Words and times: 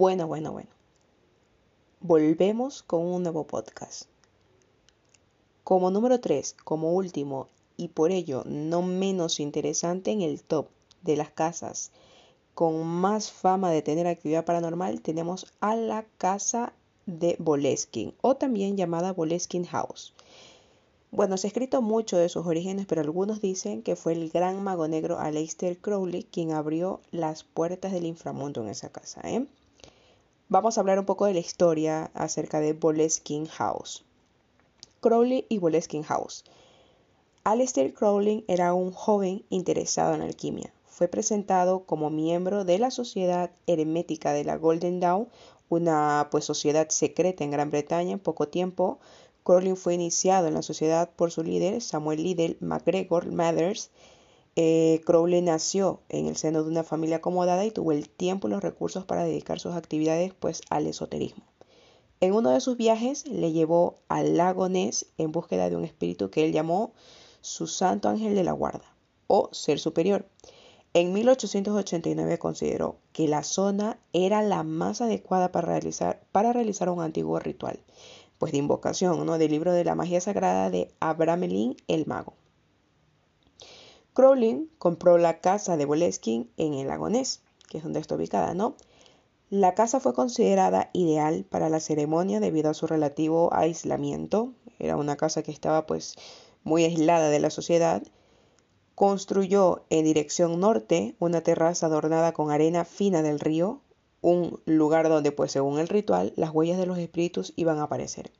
Bueno, 0.00 0.26
bueno, 0.26 0.52
bueno. 0.52 0.70
Volvemos 2.00 2.82
con 2.82 3.04
un 3.04 3.22
nuevo 3.22 3.46
podcast. 3.46 4.04
Como 5.62 5.90
número 5.90 6.20
3, 6.20 6.56
como 6.64 6.94
último 6.94 7.48
y 7.76 7.88
por 7.88 8.10
ello 8.10 8.42
no 8.46 8.80
menos 8.80 9.40
interesante 9.40 10.10
en 10.10 10.22
el 10.22 10.42
top 10.42 10.68
de 11.02 11.18
las 11.18 11.28
casas 11.28 11.90
con 12.54 12.82
más 12.86 13.30
fama 13.30 13.70
de 13.70 13.82
tener 13.82 14.06
actividad 14.06 14.46
paranormal, 14.46 15.02
tenemos 15.02 15.52
a 15.60 15.76
la 15.76 16.06
casa 16.16 16.72
de 17.04 17.36
Boleskin 17.38 18.14
o 18.22 18.36
también 18.36 18.78
llamada 18.78 19.12
Boleskin 19.12 19.66
House. 19.66 20.14
Bueno, 21.10 21.36
se 21.36 21.46
ha 21.46 21.48
escrito 21.48 21.82
mucho 21.82 22.16
de 22.16 22.30
sus 22.30 22.46
orígenes, 22.46 22.86
pero 22.86 23.02
algunos 23.02 23.42
dicen 23.42 23.82
que 23.82 23.96
fue 23.96 24.14
el 24.14 24.30
gran 24.30 24.64
mago 24.64 24.88
negro 24.88 25.18
Aleister 25.18 25.76
Crowley 25.76 26.22
quien 26.22 26.52
abrió 26.52 27.02
las 27.10 27.44
puertas 27.44 27.92
del 27.92 28.06
inframundo 28.06 28.62
en 28.62 28.70
esa 28.70 28.88
casa. 28.88 29.20
¿eh? 29.24 29.46
Vamos 30.52 30.76
a 30.76 30.80
hablar 30.80 30.98
un 30.98 31.04
poco 31.04 31.26
de 31.26 31.32
la 31.32 31.38
historia 31.38 32.10
acerca 32.12 32.58
de 32.58 32.72
Boleskin 32.72 33.46
House. 33.46 34.04
Crowley 35.00 35.46
y 35.48 35.58
Boleskin 35.58 36.02
House. 36.02 36.44
Aleister 37.44 37.94
Crowley 37.94 38.44
era 38.48 38.74
un 38.74 38.90
joven 38.90 39.44
interesado 39.48 40.12
en 40.12 40.22
alquimia. 40.22 40.74
Fue 40.86 41.06
presentado 41.06 41.84
como 41.84 42.10
miembro 42.10 42.64
de 42.64 42.80
la 42.80 42.90
Sociedad 42.90 43.52
Hermética 43.68 44.32
de 44.32 44.42
la 44.42 44.56
Golden 44.56 44.98
Dawn, 44.98 45.28
una 45.68 46.26
pues, 46.32 46.46
sociedad 46.46 46.88
secreta 46.88 47.44
en 47.44 47.52
Gran 47.52 47.70
Bretaña 47.70 48.10
en 48.10 48.18
poco 48.18 48.48
tiempo 48.48 48.98
Crowley 49.44 49.74
fue 49.74 49.94
iniciado 49.94 50.48
en 50.48 50.54
la 50.54 50.62
sociedad 50.62 51.10
por 51.16 51.30
su 51.30 51.42
líder, 51.42 51.80
Samuel 51.80 52.22
Liddell 52.22 52.56
MacGregor 52.60 53.32
Mathers. 53.32 53.90
Eh, 54.56 55.00
Crowley 55.06 55.42
nació 55.42 56.00
en 56.08 56.26
el 56.26 56.36
seno 56.36 56.62
de 56.62 56.70
una 56.70 56.82
familia 56.84 57.16
acomodada 57.16 57.64
y 57.64 57.70
tuvo 57.70 57.92
el 57.92 58.08
tiempo 58.08 58.48
y 58.48 58.50
los 58.50 58.62
recursos 58.62 59.04
para 59.04 59.24
dedicar 59.24 59.60
sus 59.60 59.74
actividades 59.74 60.34
pues, 60.34 60.62
al 60.70 60.86
esoterismo. 60.86 61.44
En 62.20 62.34
uno 62.34 62.50
de 62.50 62.60
sus 62.60 62.76
viajes 62.76 63.26
le 63.26 63.52
llevó 63.52 63.96
al 64.08 64.36
lago 64.36 64.68
Ness 64.68 65.06
en 65.16 65.32
búsqueda 65.32 65.70
de 65.70 65.76
un 65.76 65.84
espíritu 65.84 66.30
que 66.30 66.44
él 66.44 66.52
llamó 66.52 66.92
su 67.40 67.66
santo 67.66 68.08
ángel 68.08 68.34
de 68.34 68.44
la 68.44 68.52
guarda 68.52 68.94
o 69.26 69.48
ser 69.52 69.78
superior. 69.78 70.26
En 70.92 71.12
1889 71.12 72.38
consideró 72.38 72.96
que 73.12 73.28
la 73.28 73.42
zona 73.42 73.98
era 74.12 74.42
la 74.42 74.64
más 74.64 75.00
adecuada 75.00 75.52
para 75.52 75.68
realizar, 75.68 76.20
para 76.32 76.52
realizar 76.52 76.90
un 76.90 77.00
antiguo 77.00 77.38
ritual 77.38 77.80
pues 78.40 78.52
de 78.52 78.58
invocación, 78.58 79.26
¿no? 79.26 79.36
Del 79.36 79.50
libro 79.50 79.70
de 79.70 79.84
la 79.84 79.94
magia 79.94 80.18
sagrada 80.18 80.70
de 80.70 80.90
Abramelin 80.98 81.76
el 81.88 82.06
mago. 82.06 82.32
Crowley 84.14 84.68
compró 84.78 85.18
la 85.18 85.40
casa 85.40 85.76
de 85.76 85.84
Boleskin 85.84 86.50
en 86.56 86.74
el 86.74 86.90
Agonés, 86.90 87.42
que 87.68 87.78
es 87.78 87.84
donde 87.84 88.00
está 88.00 88.16
ubicada, 88.16 88.54
¿no? 88.54 88.74
La 89.50 89.74
casa 89.74 89.98
fue 89.98 90.14
considerada 90.14 90.90
ideal 90.92 91.44
para 91.48 91.68
la 91.68 91.80
ceremonia 91.80 92.38
debido 92.38 92.70
a 92.70 92.74
su 92.74 92.86
relativo 92.86 93.52
aislamiento. 93.52 94.52
Era 94.78 94.96
una 94.96 95.16
casa 95.16 95.42
que 95.42 95.50
estaba 95.50 95.86
pues 95.86 96.14
muy 96.62 96.84
aislada 96.84 97.30
de 97.30 97.40
la 97.40 97.50
sociedad. 97.50 98.02
Construyó 98.94 99.84
en 99.90 100.04
dirección 100.04 100.60
norte 100.60 101.16
una 101.18 101.40
terraza 101.40 101.86
adornada 101.86 102.32
con 102.32 102.50
arena 102.50 102.84
fina 102.84 103.22
del 103.22 103.40
río, 103.40 103.80
un 104.20 104.60
lugar 104.66 105.08
donde, 105.08 105.32
pues 105.32 105.52
según 105.52 105.78
el 105.78 105.88
ritual, 105.88 106.32
las 106.36 106.50
huellas 106.50 106.78
de 106.78 106.86
los 106.86 106.98
espíritus 106.98 107.52
iban 107.56 107.78
a 107.78 107.84
aparecer. 107.84 108.30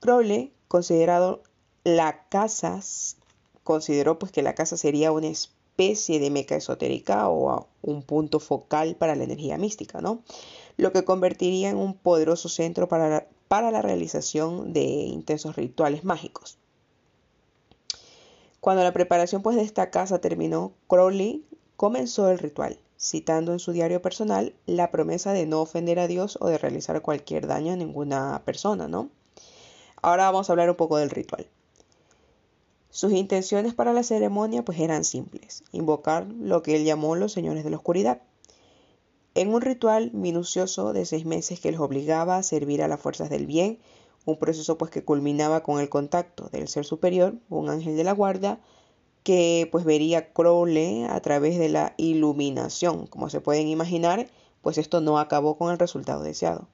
Crowley, 0.00 0.52
considerado 0.66 1.42
la 1.84 2.28
casa, 2.28 2.80
consideró 3.68 4.18
pues 4.18 4.32
que 4.32 4.40
la 4.40 4.54
casa 4.54 4.78
sería 4.78 5.12
una 5.12 5.26
especie 5.26 6.18
de 6.20 6.30
meca 6.30 6.56
esotérica 6.56 7.28
o 7.28 7.66
un 7.82 8.02
punto 8.02 8.40
focal 8.40 8.96
para 8.96 9.14
la 9.14 9.24
energía 9.24 9.58
mística, 9.58 10.00
¿no? 10.00 10.22
Lo 10.78 10.90
que 10.90 11.04
convertiría 11.04 11.68
en 11.68 11.76
un 11.76 11.92
poderoso 11.92 12.48
centro 12.48 12.88
para 12.88 13.10
la, 13.10 13.26
para 13.46 13.70
la 13.70 13.82
realización 13.82 14.72
de 14.72 14.84
intensos 14.84 15.54
rituales 15.54 16.02
mágicos. 16.02 16.56
Cuando 18.60 18.82
la 18.82 18.94
preparación 18.94 19.42
pues 19.42 19.56
de 19.56 19.64
esta 19.64 19.90
casa 19.90 20.18
terminó, 20.18 20.72
Crowley 20.86 21.44
comenzó 21.76 22.30
el 22.30 22.38
ritual 22.38 22.78
citando 22.98 23.52
en 23.52 23.58
su 23.58 23.72
diario 23.72 24.00
personal 24.00 24.54
la 24.64 24.90
promesa 24.90 25.34
de 25.34 25.44
no 25.44 25.60
ofender 25.60 25.98
a 25.98 26.08
Dios 26.08 26.38
o 26.40 26.48
de 26.48 26.56
realizar 26.56 27.02
cualquier 27.02 27.46
daño 27.46 27.74
a 27.74 27.76
ninguna 27.76 28.40
persona, 28.46 28.88
¿no? 28.88 29.10
Ahora 30.00 30.24
vamos 30.24 30.48
a 30.48 30.54
hablar 30.54 30.70
un 30.70 30.76
poco 30.76 30.96
del 30.96 31.10
ritual. 31.10 31.46
Sus 32.90 33.12
intenciones 33.12 33.74
para 33.74 33.92
la 33.92 34.02
ceremonia 34.02 34.64
pues 34.64 34.78
eran 34.80 35.04
simples, 35.04 35.62
invocar 35.72 36.26
lo 36.26 36.62
que 36.62 36.76
él 36.76 36.84
llamó 36.84 37.16
los 37.16 37.32
señores 37.32 37.64
de 37.64 37.70
la 37.70 37.76
oscuridad. 37.76 38.22
En 39.34 39.52
un 39.52 39.60
ritual 39.60 40.10
minucioso 40.12 40.92
de 40.92 41.04
seis 41.04 41.24
meses 41.24 41.60
que 41.60 41.70
les 41.70 41.80
obligaba 41.80 42.36
a 42.36 42.42
servir 42.42 42.82
a 42.82 42.88
las 42.88 43.00
fuerzas 43.00 43.30
del 43.30 43.46
bien, 43.46 43.78
un 44.24 44.38
proceso 44.38 44.78
pues 44.78 44.90
que 44.90 45.04
culminaba 45.04 45.62
con 45.62 45.80
el 45.80 45.88
contacto 45.88 46.48
del 46.48 46.66
ser 46.68 46.84
superior, 46.84 47.34
un 47.48 47.68
ángel 47.68 47.96
de 47.96 48.04
la 48.04 48.12
guarda, 48.12 48.58
que 49.22 49.68
pues 49.70 49.84
vería 49.84 50.32
Crowley 50.32 51.04
a 51.04 51.20
través 51.20 51.58
de 51.58 51.68
la 51.68 51.94
iluminación. 51.98 53.06
Como 53.06 53.28
se 53.28 53.40
pueden 53.40 53.68
imaginar, 53.68 54.28
pues 54.62 54.78
esto 54.78 55.00
no 55.00 55.18
acabó 55.18 55.56
con 55.56 55.70
el 55.70 55.78
resultado 55.78 56.22
deseado. 56.22 56.68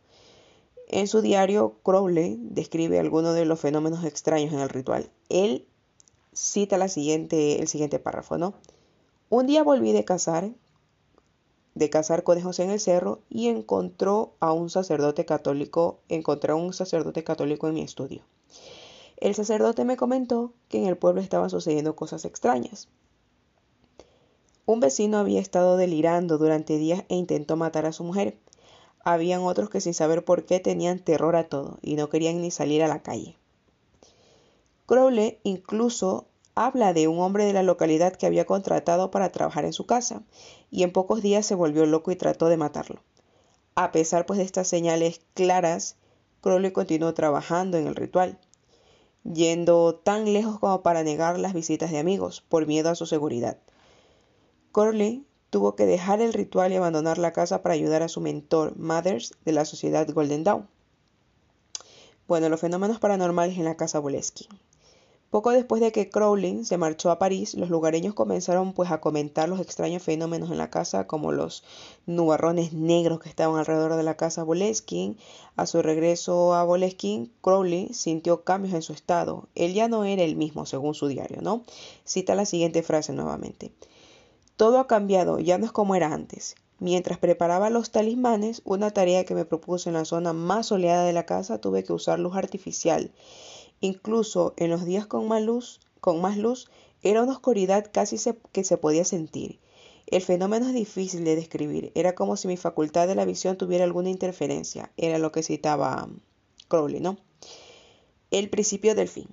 En 0.88 1.08
su 1.08 1.22
diario, 1.22 1.76
Crowley 1.82 2.38
describe 2.40 3.00
algunos 3.00 3.34
de 3.34 3.44
los 3.44 3.58
fenómenos 3.58 4.04
extraños 4.04 4.52
en 4.52 4.60
el 4.60 4.68
ritual. 4.68 5.10
Él 5.28 5.66
cita 6.34 6.76
la 6.76 6.88
siguiente, 6.88 7.60
el 7.60 7.68
siguiente 7.68 7.98
párrafo, 7.98 8.36
¿no? 8.36 8.54
Un 9.30 9.46
día 9.46 9.62
volví 9.62 9.92
de 9.92 10.04
cazar, 10.04 10.50
de 11.74 11.90
cazar 11.90 12.22
conejos 12.22 12.58
en 12.58 12.70
el 12.70 12.80
cerro 12.80 13.20
y 13.30 13.48
encontró 13.48 14.34
a 14.40 14.52
un 14.52 14.70
sacerdote 14.70 15.24
católico, 15.24 16.00
encontré 16.08 16.52
a 16.52 16.56
un 16.56 16.72
sacerdote 16.72 17.24
católico 17.24 17.68
en 17.68 17.74
mi 17.74 17.82
estudio. 17.82 18.22
El 19.16 19.34
sacerdote 19.34 19.84
me 19.84 19.96
comentó 19.96 20.52
que 20.68 20.78
en 20.78 20.86
el 20.86 20.96
pueblo 20.96 21.20
estaban 21.20 21.50
sucediendo 21.50 21.96
cosas 21.96 22.24
extrañas. 22.24 22.88
Un 24.66 24.80
vecino 24.80 25.18
había 25.18 25.40
estado 25.40 25.76
delirando 25.76 26.38
durante 26.38 26.78
días 26.78 27.04
e 27.08 27.16
intentó 27.16 27.56
matar 27.56 27.86
a 27.86 27.92
su 27.92 28.02
mujer. 28.04 28.38
Habían 29.00 29.42
otros 29.42 29.68
que 29.68 29.80
sin 29.80 29.94
saber 29.94 30.24
por 30.24 30.46
qué 30.46 30.60
tenían 30.60 30.98
terror 30.98 31.36
a 31.36 31.48
todo 31.48 31.78
y 31.82 31.96
no 31.96 32.08
querían 32.08 32.40
ni 32.40 32.50
salir 32.50 32.82
a 32.82 32.88
la 32.88 33.02
calle. 33.02 33.36
Crowley 34.86 35.38
incluso 35.42 36.26
habla 36.54 36.92
de 36.92 37.08
un 37.08 37.18
hombre 37.20 37.44
de 37.44 37.52
la 37.52 37.62
localidad 37.62 38.14
que 38.14 38.26
había 38.26 38.44
contratado 38.44 39.10
para 39.10 39.32
trabajar 39.32 39.64
en 39.64 39.72
su 39.72 39.86
casa 39.86 40.22
y 40.70 40.82
en 40.82 40.92
pocos 40.92 41.22
días 41.22 41.46
se 41.46 41.54
volvió 41.54 41.86
loco 41.86 42.10
y 42.10 42.16
trató 42.16 42.48
de 42.48 42.56
matarlo. 42.56 43.02
A 43.74 43.92
pesar 43.92 44.26
pues 44.26 44.38
de 44.38 44.44
estas 44.44 44.68
señales 44.68 45.20
claras, 45.34 45.96
Crowley 46.40 46.72
continuó 46.72 47.14
trabajando 47.14 47.78
en 47.78 47.86
el 47.86 47.96
ritual 47.96 48.38
yendo 49.24 49.94
tan 49.94 50.32
lejos 50.32 50.58
como 50.58 50.82
para 50.82 51.02
negar 51.02 51.38
las 51.38 51.54
visitas 51.54 51.90
de 51.90 51.98
amigos 51.98 52.42
por 52.48 52.66
miedo 52.66 52.90
a 52.90 52.94
su 52.94 53.06
seguridad. 53.06 53.58
Corley 54.70 55.26
tuvo 55.50 55.76
que 55.76 55.86
dejar 55.86 56.20
el 56.20 56.32
ritual 56.32 56.72
y 56.72 56.76
abandonar 56.76 57.18
la 57.18 57.32
casa 57.32 57.62
para 57.62 57.74
ayudar 57.74 58.02
a 58.02 58.08
su 58.08 58.20
mentor, 58.20 58.76
Mothers, 58.76 59.34
de 59.44 59.52
la 59.52 59.64
sociedad 59.64 60.08
Golden 60.12 60.44
Dawn. 60.44 60.68
Bueno, 62.26 62.48
los 62.48 62.60
fenómenos 62.60 62.98
paranormales 62.98 63.56
en 63.56 63.64
la 63.64 63.76
casa 63.76 63.98
Boleski. 63.98 64.48
Poco 65.34 65.50
después 65.50 65.80
de 65.80 65.90
que 65.90 66.10
Crowley 66.10 66.64
se 66.64 66.78
marchó 66.78 67.10
a 67.10 67.18
París, 67.18 67.54
los 67.54 67.68
lugareños 67.68 68.14
comenzaron 68.14 68.72
pues 68.72 68.92
a 68.92 69.00
comentar 69.00 69.48
los 69.48 69.58
extraños 69.58 70.00
fenómenos 70.00 70.48
en 70.52 70.58
la 70.58 70.70
casa, 70.70 71.08
como 71.08 71.32
los 71.32 71.64
nubarrones 72.06 72.72
negros 72.72 73.18
que 73.18 73.30
estaban 73.30 73.58
alrededor 73.58 73.96
de 73.96 74.04
la 74.04 74.16
casa 74.16 74.44
Boleskin. 74.44 75.18
A 75.56 75.66
su 75.66 75.82
regreso 75.82 76.54
a 76.54 76.62
Boleskin, 76.62 77.32
Crowley 77.40 77.92
sintió 77.92 78.44
cambios 78.44 78.74
en 78.74 78.82
su 78.82 78.92
estado. 78.92 79.48
Él 79.56 79.74
ya 79.74 79.88
no 79.88 80.04
era 80.04 80.22
el 80.22 80.36
mismo, 80.36 80.66
según 80.66 80.94
su 80.94 81.08
diario, 81.08 81.42
¿no? 81.42 81.64
Cita 82.04 82.36
la 82.36 82.46
siguiente 82.46 82.84
frase 82.84 83.12
nuevamente. 83.12 83.72
Todo 84.56 84.78
ha 84.78 84.86
cambiado, 84.86 85.40
ya 85.40 85.58
no 85.58 85.66
es 85.66 85.72
como 85.72 85.96
era 85.96 86.14
antes. 86.14 86.54
Mientras 86.78 87.18
preparaba 87.18 87.70
los 87.70 87.90
talismanes, 87.90 88.62
una 88.64 88.92
tarea 88.92 89.24
que 89.24 89.34
me 89.34 89.44
propuso 89.44 89.90
en 89.90 89.94
la 89.94 90.04
zona 90.04 90.32
más 90.32 90.66
soleada 90.66 91.02
de 91.02 91.12
la 91.12 91.26
casa, 91.26 91.60
tuve 91.60 91.82
que 91.82 91.92
usar 91.92 92.20
luz 92.20 92.36
artificial 92.36 93.10
Incluso 93.80 94.54
en 94.56 94.70
los 94.70 94.84
días 94.84 95.06
con 95.06 95.28
más 95.28 95.42
luz, 95.42 95.80
con 96.00 96.20
más 96.20 96.36
luz 96.36 96.70
era 97.02 97.22
una 97.22 97.32
oscuridad 97.32 97.90
casi 97.92 98.16
que 98.52 98.64
se 98.64 98.76
podía 98.78 99.04
sentir. 99.04 99.60
El 100.06 100.22
fenómeno 100.22 100.66
es 100.68 100.74
difícil 100.74 101.24
de 101.24 101.36
describir. 101.36 101.92
Era 101.94 102.14
como 102.14 102.36
si 102.36 102.48
mi 102.48 102.56
facultad 102.56 103.08
de 103.08 103.14
la 103.14 103.24
visión 103.24 103.56
tuviera 103.56 103.84
alguna 103.84 104.10
interferencia. 104.10 104.92
Era 104.96 105.18
lo 105.18 105.32
que 105.32 105.42
citaba 105.42 106.04
um, 106.04 106.18
Crowley, 106.68 107.00
¿no? 107.00 107.16
El 108.30 108.50
principio 108.50 108.94
del 108.94 109.08
fin. 109.08 109.28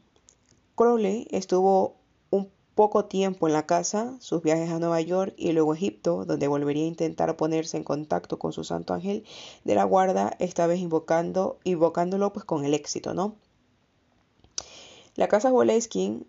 Crowley 0.75 1.27
estuvo 1.31 1.97
un 2.29 2.49
poco 2.75 3.05
tiempo 3.05 3.47
en 3.47 3.53
la 3.53 3.65
casa, 3.65 4.15
sus 4.19 4.41
viajes 4.41 4.69
a 4.69 4.79
Nueva 4.79 5.01
York 5.01 5.33
y 5.37 5.51
luego 5.51 5.73
a 5.73 5.75
Egipto, 5.75 6.25
donde 6.25 6.47
volvería 6.47 6.83
a 6.83 6.87
intentar 6.87 7.35
ponerse 7.35 7.77
en 7.77 7.83
contacto 7.83 8.39
con 8.39 8.53
su 8.53 8.63
santo 8.63 8.93
ángel 8.93 9.25
de 9.65 9.75
la 9.75 9.83
guarda, 9.83 10.35
esta 10.39 10.67
vez 10.67 10.79
invocando, 10.79 11.59
invocándolo 11.63 12.31
pues 12.31 12.45
con 12.45 12.63
el 12.63 12.73
éxito, 12.73 13.13
¿no? 13.13 13.35
La 15.15 15.27
casa 15.27 15.51
Boleskin 15.51 16.25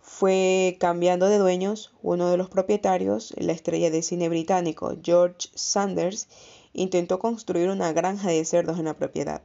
fue 0.00 0.78
cambiando 0.80 1.28
de 1.28 1.36
dueños. 1.36 1.92
Uno 2.02 2.30
de 2.30 2.38
los 2.38 2.48
propietarios, 2.48 3.34
la 3.36 3.52
estrella 3.52 3.90
de 3.90 4.02
cine 4.02 4.30
británico 4.30 4.96
George 5.02 5.50
Sanders, 5.54 6.28
intentó 6.72 7.18
construir 7.18 7.68
una 7.68 7.92
granja 7.92 8.30
de 8.30 8.44
cerdos 8.46 8.78
en 8.78 8.86
la 8.86 8.96
propiedad. 8.96 9.42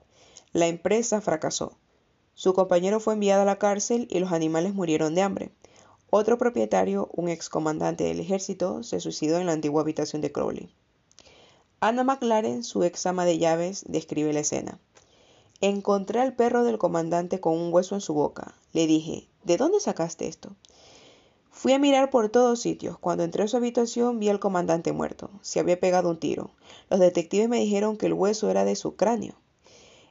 La 0.54 0.68
empresa 0.68 1.20
fracasó. 1.20 1.74
Su 2.34 2.54
compañero 2.54 3.02
fue 3.02 3.16
enviado 3.16 3.42
a 3.42 3.46
la 3.46 3.60
cárcel 3.60 4.08
y 4.10 4.20
los 4.20 4.32
animales 4.32 4.74
murieron 4.74 5.16
de 5.16 5.22
hambre. 5.22 5.52
Otro 6.10 6.38
propietario, 6.38 7.10
un 7.14 7.28
excomandante 7.28 8.06
del 8.06 8.22
ejército, 8.22 8.84
se 8.84 9.02
suicidó 9.02 9.40
en 9.40 9.48
la 9.48 9.52
antigua 9.52 9.82
habitación 9.82 10.22
de 10.22 10.32
Crowley. 10.32 10.70
Anna 11.82 12.06
McLaren, 12.06 12.64
su 12.64 12.84
ex 12.84 13.06
ama 13.06 13.26
de 13.26 13.38
llaves, 13.38 13.84
describe 13.88 14.32
la 14.32 14.40
escena. 14.40 14.80
Encontré 15.60 16.20
al 16.20 16.36
perro 16.36 16.64
del 16.64 16.78
comandante 16.78 17.40
con 17.40 17.58
un 17.58 17.74
hueso 17.74 17.96
en 17.96 18.02
su 18.02 18.14
boca. 18.14 18.54
Le 18.74 18.86
dije, 18.86 19.28
¿de 19.44 19.58
dónde 19.58 19.80
sacaste 19.80 20.28
esto? 20.28 20.56
Fui 21.50 21.74
a 21.74 21.80
mirar 21.80 22.12
por 22.12 22.30
todos 22.30 22.62
sitios. 22.62 23.00
Cuando 23.00 23.24
entré 23.24 23.42
a 23.42 23.48
su 23.48 23.58
habitación 23.58 24.20
vi 24.20 24.30
al 24.30 24.40
comandante 24.40 24.92
muerto. 24.92 25.32
Se 25.42 25.60
había 25.60 25.80
pegado 25.80 26.12
un 26.12 26.20
tiro. 26.20 26.52
Los 26.92 27.00
detectives 27.00 27.50
me 27.50 27.60
dijeron 27.60 27.98
que 27.98 28.06
el 28.06 28.14
hueso 28.14 28.52
era 28.52 28.66
de 28.66 28.76
su 28.76 28.96
cráneo. 28.96 29.34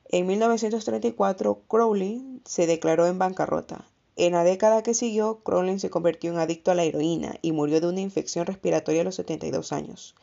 En 0.09 0.27
1934, 0.27 1.63
Crowley 1.69 2.41
se 2.45 2.67
declaró 2.67 3.07
en 3.07 3.21
bancarrota. 3.21 3.85
En 4.17 4.33
la 4.33 4.43
década 4.43 4.83
que 4.83 4.95
siguió, 4.95 5.39
Crowley 5.45 5.79
se 5.79 5.91
convirtió 5.91 6.33
en 6.33 6.39
adicto 6.39 6.73
a 6.73 6.75
la 6.75 6.83
heroína 6.83 7.37
y 7.43 7.53
murió 7.53 7.81
de 7.81 7.87
una 7.87 8.01
infección 8.01 8.47
respiratoria 8.47 9.03
a 9.03 9.05
los 9.05 9.15
72 9.15 9.73
años. 9.73 10.17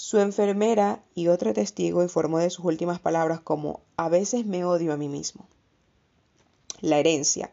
Su 0.00 0.20
enfermera 0.20 1.02
y 1.16 1.26
otro 1.26 1.52
testigo 1.52 2.04
informó 2.04 2.38
de 2.38 2.50
sus 2.50 2.64
últimas 2.64 3.00
palabras 3.00 3.40
como 3.40 3.80
a 3.96 4.08
veces 4.08 4.46
me 4.46 4.64
odio 4.64 4.92
a 4.92 4.96
mí 4.96 5.08
mismo. 5.08 5.48
La 6.80 6.98
herencia. 6.98 7.50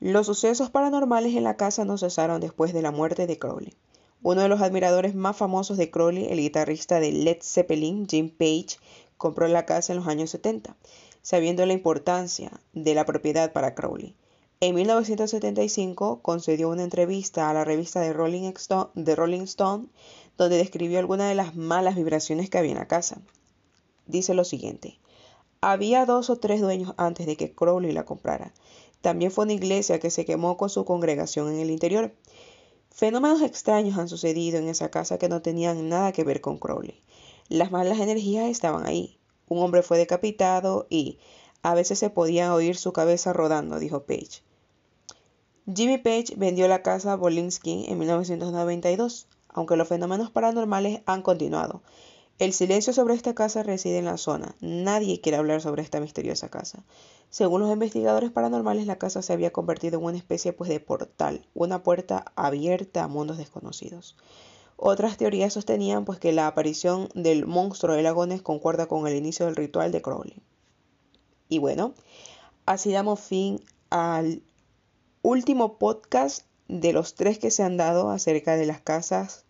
Los 0.00 0.26
sucesos 0.26 0.70
paranormales 0.70 1.36
en 1.36 1.44
la 1.44 1.56
casa 1.56 1.84
no 1.84 1.98
cesaron 1.98 2.40
después 2.40 2.72
de 2.72 2.82
la 2.82 2.90
muerte 2.90 3.28
de 3.28 3.38
Crowley. 3.38 3.74
Uno 4.24 4.42
de 4.42 4.48
los 4.48 4.60
admiradores 4.60 5.14
más 5.14 5.36
famosos 5.36 5.76
de 5.76 5.88
Crowley, 5.88 6.26
el 6.32 6.40
guitarrista 6.40 6.98
de 6.98 7.12
Led 7.12 7.38
Zeppelin, 7.42 8.08
Jim 8.08 8.28
Page, 8.28 8.78
compró 9.16 9.46
la 9.46 9.66
casa 9.66 9.92
en 9.92 10.00
los 10.00 10.08
años 10.08 10.30
70, 10.30 10.76
sabiendo 11.22 11.64
la 11.64 11.74
importancia 11.74 12.50
de 12.72 12.92
la 12.96 13.06
propiedad 13.06 13.52
para 13.52 13.76
Crowley. 13.76 14.16
En 14.58 14.74
1975 14.74 16.20
concedió 16.22 16.70
una 16.70 16.84
entrevista 16.84 17.50
a 17.50 17.54
la 17.54 17.64
revista 17.64 18.00
de 18.00 18.12
Rolling, 18.12 18.50
Stone, 18.56 18.90
de 18.94 19.14
Rolling 19.14 19.42
Stone 19.42 19.88
donde 20.36 20.56
describió 20.56 20.98
algunas 20.98 21.28
de 21.28 21.34
las 21.34 21.54
malas 21.54 21.96
vibraciones 21.96 22.50
que 22.50 22.58
había 22.58 22.72
en 22.72 22.78
la 22.78 22.88
casa. 22.88 23.20
Dice 24.06 24.34
lo 24.34 24.44
siguiente, 24.44 24.98
había 25.60 26.04
dos 26.04 26.28
o 26.28 26.36
tres 26.36 26.60
dueños 26.60 26.94
antes 26.96 27.26
de 27.26 27.36
que 27.36 27.54
Crowley 27.54 27.92
la 27.92 28.04
comprara. 28.04 28.52
También 29.00 29.30
fue 29.30 29.44
una 29.44 29.54
iglesia 29.54 29.98
que 29.98 30.10
se 30.10 30.24
quemó 30.24 30.56
con 30.56 30.70
su 30.70 30.84
congregación 30.84 31.52
en 31.52 31.60
el 31.60 31.70
interior. 31.70 32.14
Fenómenos 32.90 33.42
extraños 33.42 33.98
han 33.98 34.08
sucedido 34.08 34.58
en 34.58 34.68
esa 34.68 34.90
casa 34.90 35.18
que 35.18 35.28
no 35.28 35.42
tenían 35.42 35.88
nada 35.88 36.12
que 36.12 36.24
ver 36.24 36.40
con 36.40 36.58
Crowley. 36.58 37.02
Las 37.48 37.70
malas 37.70 37.98
energías 37.98 38.48
estaban 38.48 38.86
ahí. 38.86 39.18
Un 39.48 39.58
hombre 39.58 39.82
fue 39.82 39.98
decapitado 39.98 40.86
y 40.88 41.18
a 41.62 41.74
veces 41.74 41.98
se 41.98 42.10
podía 42.10 42.54
oír 42.54 42.76
su 42.76 42.92
cabeza 42.92 43.32
rodando, 43.32 43.78
dijo 43.78 44.04
Page. 44.04 44.42
Jimmy 45.74 45.96
Page 45.96 46.34
vendió 46.36 46.68
la 46.68 46.82
casa 46.82 47.12
a 47.12 47.16
Bolinsky 47.16 47.86
en 47.88 47.98
1992, 47.98 49.28
aunque 49.54 49.76
los 49.76 49.88
fenómenos 49.88 50.30
paranormales 50.30 51.00
han 51.06 51.22
continuado. 51.22 51.82
El 52.40 52.52
silencio 52.52 52.92
sobre 52.92 53.14
esta 53.14 53.34
casa 53.34 53.62
reside 53.62 53.98
en 53.98 54.06
la 54.06 54.16
zona. 54.16 54.56
Nadie 54.60 55.20
quiere 55.20 55.38
hablar 55.38 55.60
sobre 55.60 55.82
esta 55.82 56.00
misteriosa 56.00 56.48
casa. 56.48 56.84
Según 57.30 57.60
los 57.60 57.72
investigadores 57.72 58.32
paranormales, 58.32 58.86
la 58.86 58.98
casa 58.98 59.22
se 59.22 59.32
había 59.32 59.52
convertido 59.52 59.98
en 59.98 60.04
una 60.04 60.16
especie 60.16 60.52
pues, 60.52 60.68
de 60.68 60.80
portal, 60.80 61.46
una 61.54 61.84
puerta 61.84 62.32
abierta 62.34 63.04
a 63.04 63.08
mundos 63.08 63.38
desconocidos. 63.38 64.16
Otras 64.76 65.16
teorías 65.16 65.52
sostenían 65.52 66.04
pues, 66.04 66.18
que 66.18 66.32
la 66.32 66.48
aparición 66.48 67.08
del 67.14 67.46
monstruo 67.46 67.94
de 67.94 68.02
lagones 68.02 68.42
concuerda 68.42 68.86
con 68.86 69.06
el 69.06 69.14
inicio 69.14 69.46
del 69.46 69.54
ritual 69.54 69.92
de 69.92 70.02
Crowley. 70.02 70.42
Y 71.48 71.58
bueno, 71.60 71.94
así 72.66 72.90
damos 72.90 73.20
fin 73.20 73.60
al 73.90 74.42
último 75.22 75.78
podcast 75.78 76.46
de 76.66 76.92
los 76.92 77.14
tres 77.14 77.38
que 77.38 77.52
se 77.52 77.62
han 77.62 77.76
dado 77.76 78.10
acerca 78.10 78.56
de 78.56 78.66
las 78.66 78.80
casas 78.80 79.43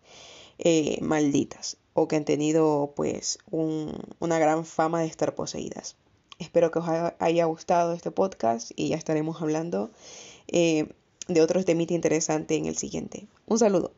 eh, 0.59 0.99
malditas 1.01 1.77
o 1.93 2.07
que 2.07 2.15
han 2.15 2.25
tenido 2.25 2.93
pues 2.95 3.39
una 3.49 4.39
gran 4.39 4.65
fama 4.65 5.01
de 5.01 5.07
estar 5.07 5.35
poseídas. 5.35 5.95
Espero 6.39 6.69
que 6.69 6.79
os 6.79 6.85
haya 7.19 7.45
gustado 7.45 7.93
este 7.93 8.11
podcast 8.11 8.71
y 8.75 8.89
ya 8.89 8.97
estaremos 8.97 9.41
hablando 9.41 9.91
eh, 10.47 10.89
de 11.27 11.41
otros 11.41 11.63
temas 11.65 11.91
interesantes 11.91 12.57
en 12.57 12.65
el 12.65 12.77
siguiente. 12.77 13.27
Un 13.47 13.59
saludo. 13.59 13.91